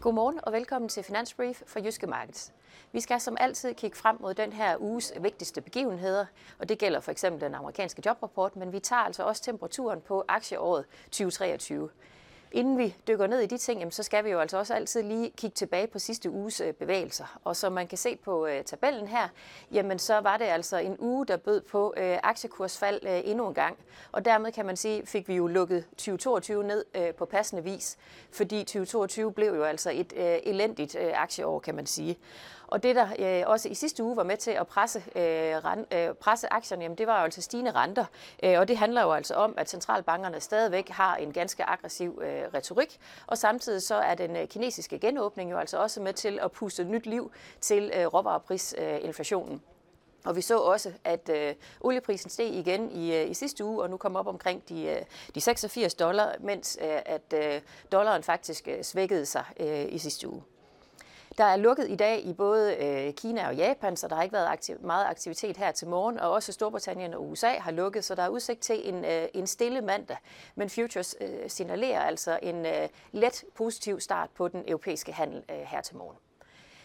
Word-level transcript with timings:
Godmorgen 0.00 0.40
og 0.42 0.52
velkommen 0.52 0.88
til 0.88 1.02
Finansbrief 1.02 1.62
for 1.66 1.80
Jyske 1.84 2.06
Markets. 2.06 2.52
Vi 2.92 3.00
skal 3.00 3.20
som 3.20 3.36
altid 3.40 3.74
kigge 3.74 3.96
frem 3.96 4.16
mod 4.20 4.34
den 4.34 4.52
her 4.52 4.76
uges 4.78 5.12
vigtigste 5.20 5.60
begivenheder, 5.60 6.26
og 6.58 6.68
det 6.68 6.78
gælder 6.78 7.00
for 7.00 7.10
eksempel 7.10 7.40
den 7.40 7.54
amerikanske 7.54 8.02
jobrapport, 8.06 8.56
men 8.56 8.72
vi 8.72 8.80
tager 8.80 9.02
altså 9.02 9.22
også 9.22 9.42
temperaturen 9.42 10.00
på 10.00 10.24
aktieåret 10.28 10.84
2023. 11.04 11.90
Inden 12.52 12.78
vi 12.78 12.96
dykker 13.08 13.26
ned 13.26 13.40
i 13.40 13.46
de 13.46 13.58
ting, 13.58 13.92
så 13.92 14.02
skal 14.02 14.24
vi 14.24 14.30
jo 14.30 14.40
altså 14.40 14.58
også 14.58 14.74
altid 14.74 15.02
lige 15.02 15.30
kigge 15.36 15.54
tilbage 15.54 15.86
på 15.86 15.98
sidste 15.98 16.30
uges 16.30 16.60
øh, 16.60 16.72
bevægelser. 16.72 17.38
Og 17.44 17.56
som 17.56 17.72
man 17.72 17.86
kan 17.86 17.98
se 17.98 18.16
på 18.16 18.46
øh, 18.46 18.64
tabellen 18.64 19.08
her, 19.08 19.28
jamen 19.72 19.98
så 19.98 20.20
var 20.20 20.36
det 20.36 20.44
altså 20.44 20.76
en 20.76 20.96
uge, 20.98 21.26
der 21.26 21.36
bød 21.36 21.60
på 21.60 21.94
øh, 21.96 22.18
aktiekursfald 22.22 23.00
endnu 23.24 23.48
en 23.48 23.54
gang. 23.54 23.78
Og 24.12 24.24
dermed 24.24 24.52
kan 24.52 24.66
man 24.66 24.76
sige, 24.76 25.06
fik 25.06 25.28
vi 25.28 25.34
jo 25.34 25.46
lukket 25.46 25.84
2022 25.90 26.64
ned 26.64 27.12
på 27.12 27.24
passende 27.24 27.64
vis, 27.64 27.96
fordi 28.30 28.58
2022 28.58 29.32
blev 29.32 29.54
jo 29.54 29.62
altså 29.62 29.90
et 29.90 30.12
elendigt 30.48 30.96
aktieår, 31.14 31.58
kan 31.58 31.74
man 31.74 31.86
sige. 31.86 32.18
Og 32.70 32.82
det, 32.82 32.96
der 32.96 33.08
øh, 33.18 33.42
også 33.46 33.68
i 33.68 33.74
sidste 33.74 34.04
uge 34.04 34.16
var 34.16 34.22
med 34.22 34.36
til 34.36 34.50
at 34.50 34.66
presse, 34.66 34.98
øh, 35.16 35.22
ren, 35.64 35.86
øh, 35.92 36.14
presse 36.14 36.52
aktierne, 36.52 36.82
jamen, 36.82 36.98
det 36.98 37.06
var 37.06 37.18
jo 37.18 37.24
altså 37.24 37.42
stigende 37.42 37.70
renter. 37.70 38.04
Øh, 38.42 38.58
og 38.58 38.68
det 38.68 38.76
handler 38.76 39.02
jo 39.02 39.12
altså 39.12 39.34
om, 39.34 39.54
at 39.56 39.70
centralbankerne 39.70 40.40
stadigvæk 40.40 40.88
har 40.88 41.16
en 41.16 41.32
ganske 41.32 41.64
aggressiv 41.64 42.22
øh, 42.22 42.42
retorik. 42.54 42.98
Og 43.26 43.38
samtidig 43.38 43.82
så 43.82 43.94
er 43.94 44.14
den 44.14 44.36
øh, 44.36 44.48
kinesiske 44.48 44.98
genåbning 44.98 45.50
jo 45.50 45.58
altså 45.58 45.78
også 45.78 46.00
med 46.00 46.12
til 46.12 46.38
at 46.42 46.52
puste 46.52 46.84
nyt 46.84 47.06
liv 47.06 47.32
til 47.60 47.92
øh, 47.94 48.06
råvareprisinflationen. 48.06 49.54
Øh, 49.54 49.60
og 50.24 50.36
vi 50.36 50.40
så 50.40 50.58
også, 50.58 50.92
at 51.04 51.28
øh, 51.28 51.54
olieprisen 51.80 52.30
steg 52.30 52.54
igen 52.54 52.90
i, 52.90 53.14
øh, 53.16 53.30
i 53.30 53.34
sidste 53.34 53.64
uge, 53.64 53.82
og 53.82 53.90
nu 53.90 53.96
kom 53.96 54.16
op 54.16 54.26
omkring 54.26 54.68
de, 54.68 54.84
øh, 54.84 55.02
de 55.34 55.40
86 55.40 55.94
dollar, 55.94 56.34
mens 56.40 56.78
øh, 56.82 56.98
at 57.06 57.34
øh, 57.34 57.60
dollaren 57.92 58.22
faktisk 58.22 58.68
øh, 58.68 58.84
svækkede 58.84 59.26
sig 59.26 59.44
øh, 59.60 59.86
i 59.88 59.98
sidste 59.98 60.28
uge. 60.28 60.42
Der 61.40 61.46
er 61.46 61.56
lukket 61.56 61.90
i 61.90 61.96
dag 61.96 62.26
i 62.26 62.32
både 62.32 62.76
øh, 62.76 63.14
Kina 63.14 63.48
og 63.48 63.56
Japan, 63.56 63.96
så 63.96 64.08
der 64.08 64.14
har 64.14 64.22
ikke 64.22 64.32
været 64.32 64.46
aktiv, 64.46 64.76
meget 64.80 65.06
aktivitet 65.06 65.56
her 65.56 65.72
til 65.72 65.88
morgen, 65.88 66.18
og 66.18 66.30
også 66.30 66.52
Storbritannien 66.52 67.14
og 67.14 67.30
USA 67.30 67.58
har 67.58 67.70
lukket, 67.70 68.04
så 68.04 68.14
der 68.14 68.22
er 68.22 68.28
udsigt 68.28 68.60
til 68.60 68.88
en, 68.88 69.04
øh, 69.04 69.28
en 69.34 69.46
stille 69.46 69.80
mandag. 69.80 70.16
Men 70.54 70.70
futures 70.70 71.16
øh, 71.20 71.50
signalerer 71.50 72.00
altså 72.00 72.38
en 72.42 72.66
øh, 72.66 72.88
let 73.12 73.44
positiv 73.54 74.00
start 74.00 74.30
på 74.30 74.48
den 74.48 74.64
europæiske 74.68 75.12
handel 75.12 75.42
øh, 75.50 75.56
her 75.56 75.80
til 75.80 75.96
morgen. 75.96 76.16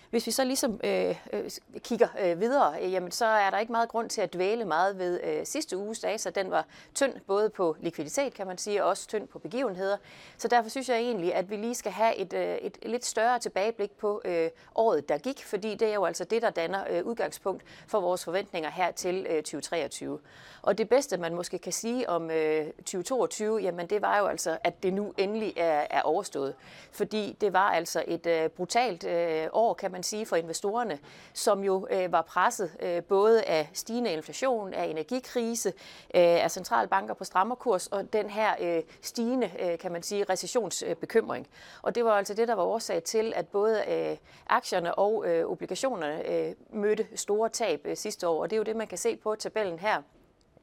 Hvis 0.09 0.27
vi 0.27 0.31
så 0.31 0.43
ligesom 0.43 0.79
øh, 0.83 1.15
øh, 1.33 1.51
kigger 1.79 2.07
øh, 2.21 2.39
videre, 2.39 2.83
øh, 2.83 2.91
jamen, 2.91 3.11
så 3.11 3.25
er 3.25 3.49
der 3.49 3.59
ikke 3.59 3.71
meget 3.71 3.89
grund 3.89 4.09
til 4.09 4.21
at 4.21 4.33
dvæle 4.33 4.65
meget 4.65 4.97
ved 4.97 5.19
øh, 5.23 5.45
sidste 5.45 5.77
uges 5.77 5.99
data. 5.99 6.29
Den 6.29 6.51
var 6.51 6.65
tynd 6.93 7.13
både 7.27 7.49
på 7.49 7.75
likviditet, 7.79 8.33
kan 8.33 8.47
man 8.47 8.57
sige, 8.57 8.83
og 8.83 8.89
også 8.89 9.07
tynd 9.07 9.27
på 9.27 9.39
begivenheder. 9.39 9.97
Så 10.37 10.47
derfor 10.47 10.69
synes 10.69 10.89
jeg 10.89 10.97
egentlig, 10.97 11.33
at 11.33 11.49
vi 11.49 11.55
lige 11.55 11.75
skal 11.75 11.91
have 11.91 12.15
et, 12.15 12.33
øh, 12.33 12.55
et 12.55 12.77
lidt 12.85 13.05
større 13.05 13.39
tilbageblik 13.39 13.91
på 13.91 14.21
øh, 14.25 14.49
året, 14.75 15.09
der 15.09 15.17
gik, 15.17 15.45
fordi 15.45 15.75
det 15.75 15.89
er 15.89 15.93
jo 15.93 16.05
altså 16.05 16.23
det, 16.23 16.41
der 16.41 16.49
danner 16.49 16.83
øh, 16.89 17.05
udgangspunkt 17.05 17.63
for 17.87 17.99
vores 17.99 18.23
forventninger 18.23 18.69
her 18.69 18.91
til 18.91 19.27
øh, 19.29 19.35
2023. 19.35 20.19
Og 20.61 20.77
det 20.77 20.89
bedste, 20.89 21.17
man 21.17 21.35
måske 21.35 21.59
kan 21.59 21.71
sige 21.71 22.09
om 22.09 22.31
øh, 22.31 22.65
2022, 22.67 23.57
jamen 23.57 23.87
det 23.87 24.01
var 24.01 24.17
jo 24.19 24.25
altså, 24.25 24.57
at 24.63 24.83
det 24.83 24.93
nu 24.93 25.13
endelig 25.17 25.53
er, 25.57 25.87
er 25.89 26.01
overstået. 26.01 26.55
Fordi 26.91 27.37
det 27.41 27.53
var 27.53 27.69
altså 27.71 28.03
et 28.07 28.25
øh, 28.25 28.49
brutalt 28.49 29.03
øh, 29.03 29.47
år, 29.53 29.73
kan 29.73 29.91
man 29.95 30.03
sige, 30.03 30.25
for 30.25 30.35
investorerne, 30.35 30.99
som 31.33 31.63
jo 31.63 31.87
øh, 31.91 32.11
var 32.11 32.21
presset 32.21 32.71
øh, 32.79 33.03
både 33.03 33.43
af 33.43 33.69
stigende 33.73 34.11
inflation, 34.11 34.73
af 34.73 34.85
energikrise, 34.85 35.69
øh, 36.15 36.43
af 36.43 36.51
centralbanker 36.51 37.13
på 37.13 37.23
strammerkurs 37.23 37.87
og 37.87 38.13
den 38.13 38.29
her 38.29 38.55
øh, 38.61 38.83
stigende, 39.01 39.51
øh, 39.59 39.77
kan 39.79 39.91
man 39.91 40.03
sige, 40.03 40.25
recessionsbekymring. 40.29 41.47
Og 41.81 41.95
det 41.95 42.05
var 42.05 42.11
altså 42.11 42.33
det, 42.33 42.47
der 42.47 42.55
var 42.55 42.63
årsag 42.63 43.03
til, 43.03 43.33
at 43.35 43.47
både 43.47 43.83
øh, 43.87 44.17
aktierne 44.47 44.95
og 44.95 45.25
øh, 45.27 45.45
obligationerne 45.45 46.29
øh, 46.29 46.53
mødte 46.69 47.07
store 47.15 47.49
tab 47.49 47.81
øh, 47.85 47.97
sidste 47.97 48.27
år. 48.27 48.41
Og 48.41 48.49
det 48.49 48.55
er 48.55 48.57
jo 48.57 48.63
det, 48.63 48.75
man 48.75 48.87
kan 48.87 48.97
se 48.97 49.15
på 49.15 49.35
tabellen 49.35 49.79
her 49.79 50.01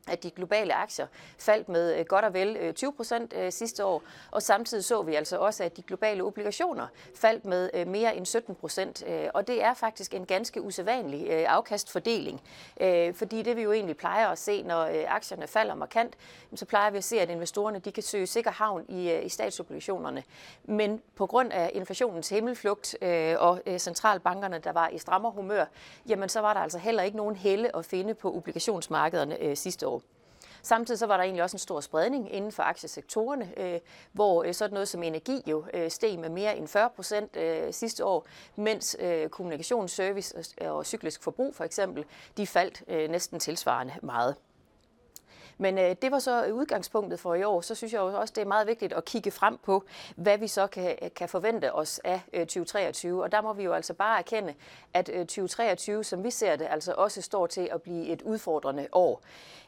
at 0.09 0.23
de 0.23 0.31
globale 0.31 0.75
aktier 0.75 1.07
faldt 1.39 1.69
med 1.69 1.99
øh, 1.99 2.05
godt 2.05 2.25
og 2.25 2.35
vel 2.35 2.57
øh, 2.61 2.75
20 2.75 2.93
procent 2.93 3.35
øh, 3.37 3.53
sidste 3.53 3.85
år, 3.85 4.03
og 4.31 4.43
samtidig 4.43 4.85
så 4.85 5.03
vi 5.03 5.15
altså 5.15 5.37
også, 5.39 5.65
at 5.65 5.77
de 5.77 5.83
globale 5.83 6.25
obligationer 6.25 6.87
faldt 7.15 7.45
med 7.45 7.85
mere 7.85 8.17
end 8.17 8.27
17 8.27 8.55
procent, 8.55 9.05
og 9.35 9.47
det 9.47 9.63
er 9.63 9.75
faktisk 9.75 10.15
en 10.15 10.27
ganske 10.27 10.63
usædvanlig 10.63 11.47
afkastfordeling, 11.49 12.41
fordi 13.15 13.43
det 13.43 13.57
vi 13.57 13.63
jo 13.63 13.73
egentlig 13.73 13.97
plejer 13.97 14.29
at 14.29 14.39
se, 14.39 14.63
når 14.63 14.89
aktierne 15.09 15.47
falder 15.47 15.75
markant, 15.75 16.17
så 16.55 16.65
plejer 16.65 16.91
vi 16.91 16.99
at 16.99 17.05
se, 17.05 17.21
at 17.21 17.31
investorerne 17.31 17.79
de 17.79 17.93
kan 17.93 18.03
søge 18.03 18.27
sikker 18.27 18.51
havn 18.51 18.85
i, 18.89 19.15
i 19.15 19.29
statsobligationerne, 19.29 20.23
men 20.65 21.03
på 21.17 21.27
grund 21.27 21.53
af 21.53 21.71
inflationens 21.75 22.29
himmelflugt 22.29 22.97
og 23.39 23.61
centralbankerne, 23.79 24.59
der 24.59 24.73
var 24.73 24.89
i 24.89 24.99
strammer 24.99 25.31
humør, 25.31 25.65
jamen 26.09 26.29
så 26.29 26.41
var 26.41 26.55
der 26.55 26.61
altså 26.61 26.79
heller 26.79 27.03
ikke 27.03 27.17
nogen 27.17 27.37
helle 27.37 27.77
at 27.77 27.85
finde 27.85 28.15
på 28.15 28.37
obligationsmarkederne 28.37 29.57
sidste 29.57 29.87
år. 29.89 29.92
Samtidig 30.63 30.99
så 30.99 31.07
var 31.07 31.17
der 31.17 31.25
egentlig 31.25 31.43
også 31.43 31.55
en 31.55 31.59
stor 31.59 31.81
spredning 31.81 32.33
inden 32.35 32.53
for 32.53 32.63
aktiesektorerne, 32.63 33.53
øh, 33.57 33.81
hvor 34.13 34.45
øh, 34.45 34.55
sådan 34.55 34.75
noget 34.75 34.89
som 34.89 35.03
energi 35.03 35.43
jo 35.47 35.65
øh, 35.75 35.91
steg 35.91 36.19
med 36.19 36.29
mere 36.29 36.57
end 36.57 36.69
40 36.69 36.91
procent 36.91 37.37
øh, 37.37 37.73
sidste 37.73 38.05
år, 38.05 38.27
mens 38.57 38.97
øh, 39.01 39.29
kommunikationsservice 39.29 40.45
og, 40.61 40.77
og 40.77 40.87
cyklisk 40.87 41.23
forbrug 41.23 41.55
for 41.55 41.65
eksempel, 41.65 42.05
de 42.37 42.47
faldt 42.47 42.83
øh, 42.89 43.11
næsten 43.11 43.41
tilsvarende 43.41 43.95
meget. 44.03 44.37
Men 45.59 45.79
øh, 45.79 45.97
det 46.03 46.11
var 46.11 46.19
så 46.19 46.53
udgangspunktet 46.53 47.21
for 47.21 47.35
i 47.35 47.43
år. 47.43 47.61
Så 47.61 47.75
synes 47.75 47.93
jeg 47.93 48.01
også, 48.01 48.33
det 48.37 48.43
er 48.43 48.47
meget 48.47 48.67
vigtigt 48.67 48.93
at 48.93 49.05
kigge 49.05 49.31
frem 49.31 49.59
på, 49.59 49.85
hvad 50.17 50.39
vi 50.39 50.49
så 50.49 50.67
kan, 50.67 50.97
øh, 51.03 51.09
kan 51.17 51.29
forvente 51.29 51.75
os 51.75 52.01
af 52.05 52.21
øh, 52.33 52.41
2023. 52.41 53.23
Og 53.23 53.33
der 53.33 53.41
må 53.41 53.53
vi 53.53 53.63
jo 53.63 53.73
altså 53.73 53.95
bare 53.95 54.19
erkende, 54.19 54.55
at 54.95 55.09
øh, 55.09 55.19
2023, 55.19 56.05
som 56.05 56.25
vi 56.25 56.31
ser 56.31 56.57
det, 56.57 56.67
altså 56.71 56.95
også 56.97 57.23
står 57.23 57.47
til 57.47 57.69
at 57.73 57.83
blive 57.83 58.07
et 58.07 58.23
udfordrende 58.23 58.89
år. 58.93 59.23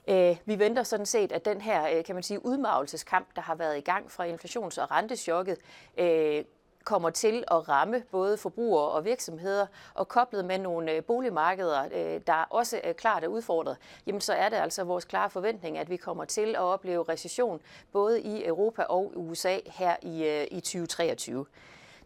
Øh, 0.08 0.36
vi 0.44 0.58
venter 0.58 0.82
sådan 0.82 1.06
set, 1.06 1.32
at 1.32 1.44
den 1.44 1.60
her, 1.60 1.98
øh, 1.98 2.04
kan 2.04 2.14
man 2.14 2.22
sige, 2.22 2.44
udmavelseskamp, 2.44 3.26
der 3.36 3.42
har 3.42 3.54
været 3.54 3.78
i 3.78 3.80
gang 3.80 4.10
fra 4.10 4.26
inflations- 4.26 4.82
og 4.82 4.90
rentechokket, 4.90 5.58
øh, 5.98 6.44
kommer 6.84 7.10
til 7.10 7.44
at 7.50 7.68
ramme 7.68 8.02
både 8.10 8.36
forbrugere 8.36 8.90
og 8.90 9.04
virksomheder, 9.04 9.66
og 9.94 10.08
koblet 10.08 10.44
med 10.44 10.58
nogle 10.58 10.92
øh, 10.92 11.04
boligmarkeder, 11.04 11.84
øh, 11.84 12.20
der 12.26 12.46
også 12.50 12.80
er 12.84 12.92
klart 12.92 13.24
er 13.24 13.28
udfordret, 13.28 13.76
jamen 14.06 14.20
så 14.20 14.32
er 14.32 14.48
det 14.48 14.56
altså 14.56 14.84
vores 14.84 15.04
klare 15.04 15.30
forventning, 15.30 15.78
at 15.78 15.90
vi 15.90 15.96
kommer 15.96 16.24
til 16.24 16.48
at 16.48 16.60
opleve 16.60 17.04
recession 17.08 17.60
både 17.92 18.20
i 18.20 18.46
Europa 18.46 18.82
og 18.82 19.12
USA 19.16 19.58
her 19.66 19.96
i, 20.02 20.24
øh, 20.24 20.46
i 20.50 20.60
2023. 20.60 21.46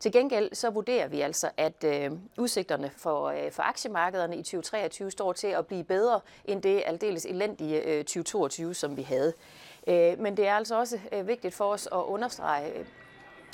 Til 0.01 0.13
gengæld 0.13 0.55
så 0.55 0.71
vurderer 0.71 1.09
vi 1.09 1.21
altså, 1.21 1.51
at 1.57 1.85
øh, 1.85 2.11
udsigterne 2.39 2.91
for, 2.97 3.27
øh, 3.27 3.53
for 3.53 3.63
aktiemarkederne 3.63 4.37
i 4.37 4.43
2023 4.43 5.11
står 5.11 5.33
til 5.33 5.47
at 5.47 5.67
blive 5.67 5.85
bedre 5.85 6.21
end 6.45 6.63
det 6.63 6.83
aldeles 6.87 7.27
elendige 7.27 7.83
øh, 7.83 8.05
2022, 8.05 8.75
som 8.75 8.97
vi 8.97 9.03
havde. 9.03 9.33
Øh, 9.87 10.19
men 10.19 10.37
det 10.37 10.47
er 10.47 10.55
altså 10.55 10.79
også 10.79 10.99
øh, 11.13 11.29
vigtigt 11.29 11.55
for 11.55 11.65
os 11.65 11.89
at 11.93 11.99
understrege, 11.99 12.87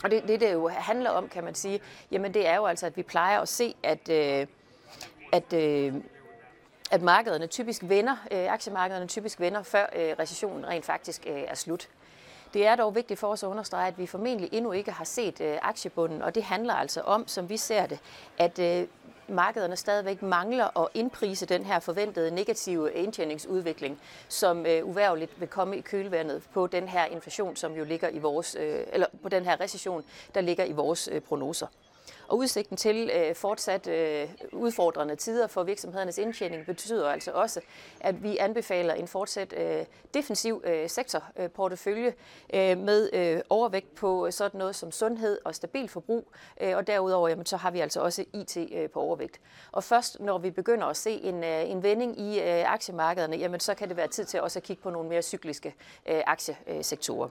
og 0.03 0.10
det, 0.10 0.28
det, 0.28 0.41
det 0.41 0.53
jo 0.53 0.69
handler 0.69 1.10
om, 1.10 1.28
kan 1.28 1.44
man 1.44 1.55
sige, 1.55 1.81
jamen 2.10 2.34
det 2.34 2.47
er 2.47 2.56
jo 2.56 2.66
altså, 2.66 2.87
at 2.87 2.97
vi 2.97 3.03
plejer 3.03 3.41
at 3.41 3.49
se, 3.49 3.75
at, 3.82 4.09
øh, 4.09 4.47
at, 5.32 5.53
øh, 5.53 5.94
at 6.91 7.03
markederne 7.03 7.47
typisk 7.47 7.82
vender, 7.84 8.16
øh, 8.31 8.53
aktiemarkederne 8.53 9.06
typisk 9.06 9.41
vender, 9.41 9.62
før 9.62 9.87
øh, 9.97 10.15
recessionen 10.19 10.66
rent 10.66 10.84
faktisk 10.84 11.27
øh, 11.27 11.43
er 11.49 11.55
slut. 11.55 11.88
Det 12.55 12.66
er 12.66 12.77
dog 12.77 12.94
vigtigt 12.94 13.21
for 13.21 13.28
os 13.28 13.43
at 13.43 13.47
understrege, 13.47 13.88
at 13.88 13.99
vi 13.99 14.06
formentlig 14.06 14.49
endnu 14.53 14.72
ikke 14.72 14.93
har 14.93 15.05
set 15.05 15.41
øh, 15.41 15.59
aktiebunden, 15.62 16.22
og 16.22 16.34
det 16.34 16.43
handler 16.43 16.75
altså 16.75 17.00
om, 17.00 17.28
som 17.28 17.49
vi 17.49 17.56
ser 17.56 17.87
det, 17.87 17.99
at 18.38 18.59
øh, 18.59 18.87
markederne 19.29 19.77
stadigvæk 19.77 20.23
mangler 20.23 20.81
at 20.81 20.89
indprise 20.95 21.47
den 21.47 21.65
her 21.65 21.79
forventede 21.79 22.31
negative 22.31 22.93
indtjeningsudvikling, 22.93 24.01
som 24.29 24.67
øh, 24.67 24.87
uværligt 24.87 25.41
vil 25.41 25.49
komme 25.49 25.77
i 25.77 25.81
kølvandet 25.81 26.43
på 26.53 26.67
den 26.67 26.88
her 26.88 27.05
inflation, 27.05 27.56
som 27.56 27.73
jo 27.73 27.85
ligger 27.85 28.09
i 28.09 28.19
vores, 28.19 28.56
øh, 28.61 28.87
eller 28.93 29.06
på 29.23 29.29
den 29.29 29.44
her 29.44 29.61
recession, 29.61 30.05
der 30.35 30.41
ligger 30.41 30.65
i 30.65 30.73
vores 30.73 31.09
øh, 31.12 31.21
prognoser. 31.21 31.67
Og 32.29 32.38
udsigten 32.38 32.76
til 32.76 33.11
øh, 33.15 33.35
fortsat 33.35 33.87
øh, 33.87 34.29
udfordrende 34.53 35.17
tider 35.17 35.47
for 35.47 35.62
virksomhedernes 35.62 36.19
indtjening 36.19 36.67
betyder 36.67 37.09
altså 37.09 37.31
også, 37.32 37.61
at 38.00 38.23
vi 38.23 38.37
anbefaler 38.37 38.94
en 38.94 39.09
fortsat 39.09 39.55
øh, 39.56 39.85
defensiv 40.15 40.62
øh, 40.65 40.88
sektorportefølje 40.88 42.15
øh, 42.55 42.79
med 42.79 43.11
øh, 43.12 43.41
overvægt 43.50 43.94
på 43.94 44.31
sådan 44.31 44.59
noget 44.59 44.76
som 44.76 44.93
sundhed 44.93 45.38
og 45.44 45.55
stabil 45.55 45.88
forbrug. 45.88 46.32
Øh, 46.61 46.76
og 46.76 46.87
derudover 46.87 47.29
jamen, 47.29 47.47
så 47.47 47.56
har 47.56 47.71
vi 47.71 47.81
altså 47.81 48.00
også 48.00 48.25
IT 48.32 48.56
øh, 48.73 48.91
på 48.91 49.00
overvægt. 49.00 49.41
Og 49.73 49.85
først 49.85 50.21
når 50.21 50.38
vi 50.38 50.50
begynder 50.50 50.87
at 50.87 50.97
se 50.97 51.11
en, 51.11 51.44
øh, 51.44 51.71
en 51.71 51.82
vending 51.82 52.21
i 52.21 52.41
øh, 52.41 52.73
aktiemarkederne, 52.73 53.37
jamen, 53.37 53.61
så 53.61 53.75
kan 53.75 53.88
det 53.88 53.97
være 53.97 54.09
tid 54.09 54.25
til 54.25 54.41
også 54.41 54.59
at 54.59 54.62
kigge 54.62 54.82
på 54.82 54.91
nogle 54.91 55.09
mere 55.09 55.23
cykliske 55.23 55.75
øh, 56.06 56.23
aktiesektorer. 56.26 57.29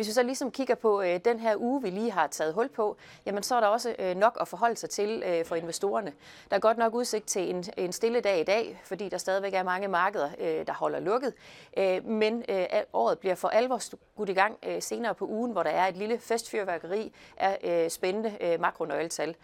Hvis 0.00 0.08
vi 0.08 0.12
så 0.12 0.22
ligesom 0.22 0.50
kigger 0.50 0.74
på 0.74 1.02
øh, 1.02 1.20
den 1.24 1.40
her 1.40 1.56
uge, 1.56 1.82
vi 1.82 1.90
lige 1.90 2.10
har 2.10 2.26
taget 2.26 2.54
hul 2.54 2.68
på, 2.68 2.96
jamen 3.26 3.42
så 3.42 3.54
er 3.54 3.60
der 3.60 3.66
også 3.66 3.94
øh, 3.98 4.16
nok 4.16 4.38
at 4.40 4.48
forholde 4.48 4.76
sig 4.76 4.90
til 4.90 5.22
øh, 5.26 5.44
for 5.44 5.54
investorerne. 5.54 6.12
Der 6.50 6.56
er 6.56 6.60
godt 6.60 6.78
nok 6.78 6.94
udsigt 6.94 7.26
til 7.26 7.50
en, 7.50 7.64
en 7.76 7.92
stille 7.92 8.20
dag 8.20 8.40
i 8.40 8.44
dag, 8.44 8.80
fordi 8.84 9.08
der 9.08 9.18
stadigvæk 9.18 9.54
er 9.54 9.62
mange 9.62 9.88
markeder, 9.88 10.30
øh, 10.38 10.66
der 10.66 10.72
holder 10.72 11.00
lukket. 11.00 11.34
Øh, 11.76 12.04
men 12.06 12.44
øh, 12.48 12.66
året 12.92 13.18
bliver 13.18 13.34
for 13.34 13.48
alvor 13.48 13.78
skudt 13.78 14.28
i 14.28 14.32
gang 14.32 14.58
øh, 14.66 14.82
senere 14.82 15.14
på 15.14 15.26
ugen, 15.26 15.52
hvor 15.52 15.62
der 15.62 15.70
er 15.70 15.88
et 15.88 15.96
lille 15.96 16.18
festfyrværkeri 16.18 17.12
af 17.36 17.84
øh, 17.84 17.90
spændende 17.90 18.36
øh, 18.40 18.60
makronøgletal. 18.60 19.36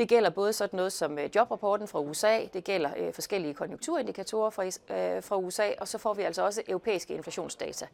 Det 0.00 0.08
gælder 0.08 0.30
både 0.30 0.52
sådan 0.52 0.76
noget 0.76 0.92
som 0.92 1.18
øh, 1.18 1.30
jobrapporten 1.36 1.88
fra 1.88 2.00
USA, 2.00 2.38
det 2.52 2.64
gælder 2.64 2.90
øh, 2.96 3.12
forskellige 3.14 3.54
konjunkturindikatorer 3.54 4.50
fra, 4.50 4.64
øh, 4.64 5.22
fra 5.22 5.36
USA, 5.36 5.70
og 5.80 5.88
så 5.88 5.98
får 5.98 6.14
vi 6.14 6.22
altså 6.22 6.42
også 6.42 6.62
europæiske 6.68 7.14
inflationsdata. 7.14 7.84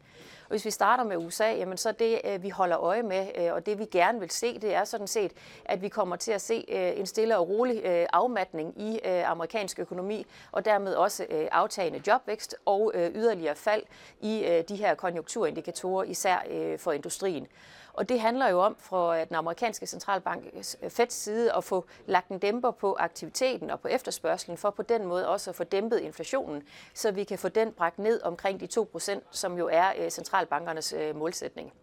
Og 0.41 0.49
hvis 0.49 0.65
vi 0.65 0.71
starter 0.71 1.03
med 1.03 1.17
USA, 1.17 1.45
jamen 1.45 1.77
så 1.77 1.91
det, 1.91 2.06
det, 2.07 2.33
øh, 2.33 2.43
vi 2.43 2.49
holder 2.49 2.79
øje 2.79 3.03
med, 3.03 3.27
øh, 3.37 3.53
og 3.53 3.65
det 3.65 3.79
vi 3.79 3.85
gerne 3.85 4.19
vil 4.19 4.29
se, 4.29 4.59
det 4.59 4.75
er 4.75 4.83
sådan 4.83 5.07
set, 5.07 5.31
at 5.65 5.81
vi 5.81 5.89
kommer 5.89 6.15
til 6.15 6.31
at 6.31 6.41
se 6.41 6.65
øh, 6.69 6.99
en 6.99 7.05
stille 7.05 7.37
og 7.37 7.49
rolig 7.49 8.07
afmatning 8.13 8.81
i 8.81 8.99
amerikansk 9.25 9.79
økonomi, 9.79 10.25
og 10.51 10.65
dermed 10.65 10.93
også 10.93 11.25
aftagende 11.51 12.01
jobvækst 12.07 12.55
og 12.65 12.91
yderligere 12.95 13.55
fald 13.55 13.83
i 14.21 14.63
de 14.69 14.75
her 14.75 14.95
konjunkturindikatorer, 14.95 16.03
især 16.03 16.37
for 16.77 16.91
industrien. 16.91 17.47
Og 17.93 18.09
det 18.09 18.19
handler 18.19 18.47
jo 18.49 18.59
om 18.59 18.75
fra 18.79 19.23
den 19.25 19.35
amerikanske 19.35 19.87
centralbank 19.87 20.43
Feds 20.89 21.13
side 21.13 21.53
at 21.53 21.63
få 21.63 21.85
lagt 22.05 22.29
en 22.29 22.39
dæmper 22.39 22.71
på 22.71 22.95
aktiviteten 22.99 23.69
og 23.69 23.79
på 23.79 23.87
efterspørgselen, 23.87 24.57
for 24.57 24.69
på 24.69 24.81
den 24.81 25.05
måde 25.05 25.27
også 25.27 25.49
at 25.49 25.55
få 25.55 25.63
dæmpet 25.63 25.99
inflationen, 25.99 26.63
så 26.93 27.11
vi 27.11 27.23
kan 27.23 27.39
få 27.39 27.49
den 27.49 27.71
bragt 27.71 27.99
ned 27.99 28.21
omkring 28.21 28.59
de 28.59 28.67
2%, 28.97 29.19
som 29.31 29.57
jo 29.57 29.69
er 29.71 30.09
centralbankernes 30.09 30.95
målsætning. 31.15 31.73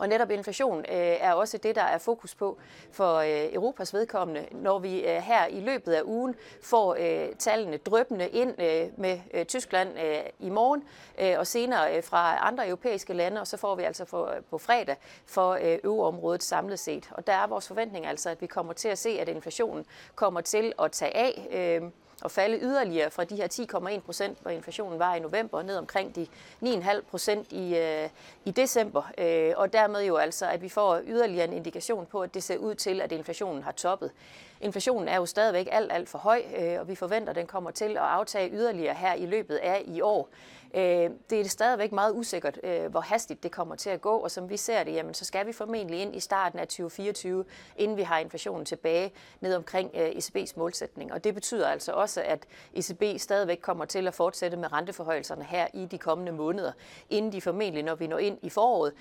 Og 0.00 0.08
netop 0.08 0.30
inflation 0.30 0.78
øh, 0.78 0.84
er 0.96 1.32
også 1.32 1.58
det, 1.58 1.74
der 1.74 1.82
er 1.82 1.98
fokus 1.98 2.34
på 2.34 2.58
for 2.92 3.16
øh, 3.16 3.54
Europas 3.54 3.94
vedkommende, 3.94 4.46
når 4.50 4.78
vi 4.78 5.00
øh, 5.00 5.16
her 5.16 5.46
i 5.46 5.60
løbet 5.60 5.92
af 5.92 6.02
ugen 6.04 6.34
får 6.62 6.96
øh, 7.00 7.36
tallene 7.38 7.76
drøbende 7.76 8.28
ind 8.28 8.62
øh, 8.62 8.88
med 8.96 9.20
øh, 9.34 9.44
Tyskland 9.44 9.98
øh, 9.98 10.18
i 10.38 10.50
morgen, 10.50 10.84
øh, 11.20 11.38
og 11.38 11.46
senere 11.46 11.96
øh, 11.96 12.02
fra 12.04 12.48
andre 12.48 12.66
europæiske 12.66 13.12
lande, 13.12 13.40
og 13.40 13.46
så 13.46 13.56
får 13.56 13.74
vi 13.74 13.82
altså 13.82 14.04
for, 14.04 14.26
øh, 14.26 14.42
på 14.50 14.58
fredag 14.58 14.96
for 15.26 15.50
øh, 15.50 15.78
øvreområdet 15.84 16.42
samlet 16.42 16.78
set. 16.78 17.10
Og 17.12 17.26
der 17.26 17.32
er 17.32 17.46
vores 17.46 17.68
forventning 17.68 18.06
altså, 18.06 18.30
at 18.30 18.40
vi 18.40 18.46
kommer 18.46 18.72
til 18.72 18.88
at 18.88 18.98
se, 18.98 19.10
at 19.10 19.28
inflationen 19.28 19.84
kommer 20.14 20.40
til 20.40 20.72
at 20.82 20.92
tage 20.92 21.16
af. 21.16 21.48
Øh, 21.82 21.90
at 22.24 22.30
falde 22.30 22.58
yderligere 22.62 23.10
fra 23.10 23.24
de 23.24 23.36
her 23.36 23.48
10,1 23.96 24.00
procent, 24.00 24.38
hvor 24.42 24.50
inflationen 24.50 24.98
var 24.98 25.14
i 25.14 25.20
november, 25.20 25.62
ned 25.62 25.76
omkring 25.76 26.16
de 26.16 26.26
9,5 26.64 27.00
procent 27.10 27.52
i, 27.52 27.76
øh, 27.76 28.08
i 28.44 28.50
december. 28.50 29.10
Øh, 29.18 29.52
og 29.56 29.72
dermed 29.72 30.04
jo 30.04 30.16
altså, 30.16 30.46
at 30.46 30.62
vi 30.62 30.68
får 30.68 31.00
yderligere 31.06 31.44
en 31.44 31.52
indikation 31.52 32.06
på, 32.06 32.22
at 32.22 32.34
det 32.34 32.42
ser 32.42 32.56
ud 32.56 32.74
til, 32.74 33.00
at 33.00 33.12
inflationen 33.12 33.62
har 33.62 33.72
toppet. 33.72 34.10
Inflationen 34.60 35.08
er 35.08 35.16
jo 35.16 35.26
stadigvæk 35.26 35.68
alt, 35.70 35.92
alt 35.92 36.08
for 36.08 36.18
høj, 36.18 36.42
øh, 36.56 36.80
og 36.80 36.88
vi 36.88 36.94
forventer, 36.94 37.30
at 37.30 37.36
den 37.36 37.46
kommer 37.46 37.70
til 37.70 37.90
at 37.90 37.96
aftage 37.96 38.50
yderligere 38.52 38.94
her 38.94 39.14
i 39.14 39.26
løbet 39.26 39.56
af 39.56 39.82
i 39.86 40.00
år. 40.00 40.28
Øh, 40.74 41.10
det 41.30 41.40
er 41.40 41.44
stadigvæk 41.44 41.92
meget 41.92 42.12
usikkert, 42.14 42.60
øh, 42.64 42.86
hvor 42.90 43.00
hastigt 43.00 43.42
det 43.42 43.52
kommer 43.52 43.74
til 43.74 43.90
at 43.90 44.00
gå, 44.00 44.16
og 44.16 44.30
som 44.30 44.50
vi 44.50 44.56
ser 44.56 44.84
det, 44.84 44.94
jamen, 44.94 45.14
så 45.14 45.24
skal 45.24 45.46
vi 45.46 45.52
formentlig 45.52 46.00
ind 46.00 46.16
i 46.16 46.20
starten 46.20 46.58
af 46.58 46.68
2024, 46.68 47.44
inden 47.76 47.96
vi 47.96 48.02
har 48.02 48.18
inflationen 48.18 48.64
tilbage 48.64 49.12
ned 49.40 49.54
omkring 49.54 49.90
ECB's 49.94 50.52
målsætning. 50.56 51.12
Og 51.12 51.24
det 51.24 51.34
betyder 51.34 51.68
altså 51.68 51.92
også, 51.92 52.22
at 52.22 52.46
ECB 52.74 53.20
stadigvæk 53.20 53.58
kommer 53.62 53.84
til 53.84 54.06
at 54.06 54.14
fortsætte 54.14 54.56
med 54.56 54.72
renteforhøjelserne 54.72 55.44
her 55.44 55.66
i 55.74 55.86
de 55.86 55.98
kommende 55.98 56.32
måneder, 56.32 56.72
inden 57.10 57.32
de 57.32 57.40
formentlig, 57.40 57.82
når 57.82 57.94
vi 57.94 58.06
når 58.06 58.18
ind 58.18 58.38
i 58.42 58.50
foråret, 58.50 58.92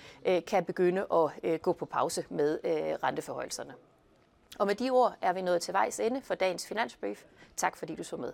kan 0.47 0.65
begynde 0.65 1.05
at 1.43 1.61
gå 1.61 1.73
på 1.73 1.85
pause 1.85 2.25
med 2.29 2.59
renteforhøjelserne. 3.03 3.73
Og 4.59 4.67
med 4.67 4.75
de 4.75 4.89
ord 4.89 5.15
er 5.21 5.33
vi 5.33 5.41
nået 5.41 5.61
til 5.61 5.73
vejs 5.73 5.99
ende 5.99 6.21
for 6.21 6.35
dagens 6.35 6.67
finansbrief. 6.67 7.23
Tak 7.57 7.77
fordi 7.77 7.95
du 7.95 8.03
så 8.03 8.17
med. 8.17 8.33